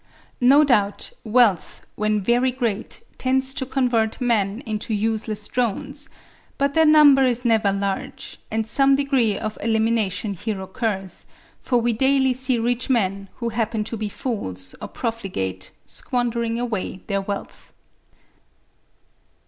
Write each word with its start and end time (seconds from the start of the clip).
No 0.41 0.63
doubt 0.63 1.11
wealth 1.23 1.85
when 1.93 2.23
very 2.23 2.49
great 2.49 3.03
tends 3.19 3.53
to 3.53 3.67
convert 3.67 4.19
men 4.19 4.61
into 4.65 4.95
useless 4.95 5.47
drones, 5.47 6.09
but 6.57 6.73
their 6.73 6.87
number 6.87 7.23
is 7.23 7.45
never 7.45 7.71
large; 7.71 8.39
and 8.49 8.65
some 8.65 8.95
degree 8.95 9.37
of 9.37 9.59
elimination 9.61 10.33
here 10.33 10.59
occurs, 10.59 11.27
for 11.59 11.77
we 11.77 11.93
daily 11.93 12.33
see 12.33 12.57
rich 12.57 12.89
men, 12.89 13.29
who 13.35 13.49
happen 13.49 13.83
to 13.83 13.95
be 13.95 14.09
fools 14.09 14.73
or 14.81 14.87
profligate, 14.87 15.69
squandering 15.85 16.59
away 16.59 17.03
their 17.05 17.21
wealth. 17.21 17.71